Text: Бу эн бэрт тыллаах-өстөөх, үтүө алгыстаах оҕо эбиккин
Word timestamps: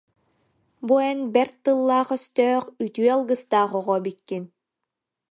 Бу 0.87 0.95
эн 1.09 1.19
бэрт 1.33 1.55
тыллаах-өстөөх, 1.63 2.63
үтүө 2.83 3.09
алгыстаах 3.15 3.71
оҕо 3.79 3.93
эбиккин 3.99 4.43